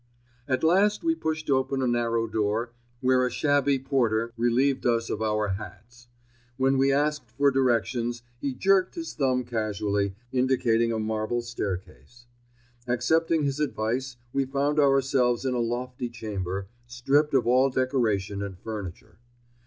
At 0.47 0.63
last 0.63 1.03
we 1.03 1.13
pushed 1.13 1.47
open 1.51 1.83
a 1.83 1.87
narrow 1.87 2.25
door 2.25 2.71
where 3.01 3.23
a 3.23 3.29
shabby 3.29 3.77
porter 3.77 4.33
relieved 4.35 4.83
us 4.83 5.11
of 5.11 5.21
our 5.21 5.49
hats. 5.49 6.07
When 6.57 6.79
we 6.79 6.91
asked 6.91 7.29
for 7.29 7.51
directions, 7.51 8.23
he 8.39 8.55
jerked 8.55 8.95
his 8.95 9.13
thumb 9.13 9.43
casually, 9.43 10.15
indicating 10.31 10.91
a 10.91 10.97
marble 10.97 11.43
staircase. 11.43 12.25
Accepting 12.87 13.43
his 13.43 13.59
advice 13.59 14.17
we 14.33 14.43
found 14.45 14.79
ourselves 14.79 15.45
in 15.45 15.53
a 15.53 15.59
lofty 15.59 16.09
chamber, 16.09 16.65
stripped 16.87 17.35
of 17.35 17.45
all 17.45 17.69
decoration 17.69 18.41
and 18.41 18.57
furniture. 18.57 19.19